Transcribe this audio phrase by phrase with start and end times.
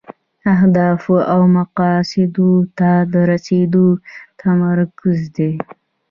[0.53, 3.87] اهدافو او مقاصدو ته د رسیدو
[4.41, 5.51] تمرکز دی.